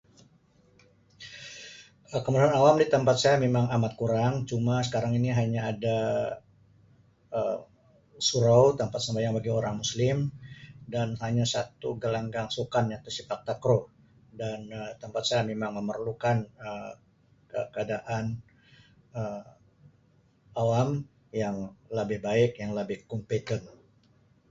Kemudahan 2.25 2.53
awam 2.59 2.75
di 2.81 2.87
tempat 2.95 3.15
saya 3.23 3.37
memang 3.45 3.65
agak 3.75 3.93
kurang 4.01 4.33
cuma 4.49 4.75
sekarang 4.87 5.13
ini 5.19 5.29
hanya 5.39 5.61
ada 5.73 5.99
Um 7.37 7.59
surau 8.29 8.65
tampat 8.81 9.01
sembahyang 9.05 9.35
bagi 9.37 9.51
orang 9.59 9.75
muslim 9.81 10.17
dan 10.93 11.07
hanya 11.23 11.45
satu 11.53 11.89
gelanggang 12.03 12.47
sukan 12.57 12.85
iaitu 12.91 13.09
sepak 13.17 13.39
takraw 13.47 13.81
dan 14.41 14.59
Um 14.79 14.89
tempat 15.01 15.23
saya 15.29 15.41
memamang 15.49 15.75
memerlukan 15.79 16.37
Um 16.67 16.93
keadaaan 17.73 18.25
Um 19.19 19.43
awam 20.61 20.89
yang 21.41 21.55
lebih 21.97 22.19
yang 22.61 22.71
lebih 22.79 22.97
competent. 23.11 23.63